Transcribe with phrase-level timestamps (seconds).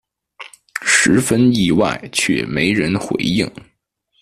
[0.81, 3.45] 十分意外却没人回应